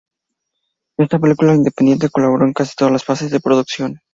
[0.97, 4.01] En esta película independiente colaboró en casi todas las fases de producción.